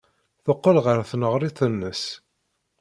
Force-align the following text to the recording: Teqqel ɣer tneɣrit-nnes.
Teqqel 0.45 0.77
ɣer 0.85 0.97
tneɣrit-nnes. 1.09 2.03